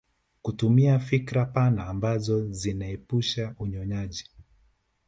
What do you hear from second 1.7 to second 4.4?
ambazo zinaepusha unyonyaji